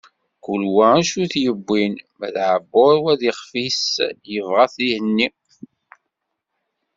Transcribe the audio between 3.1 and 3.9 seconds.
d ixef-is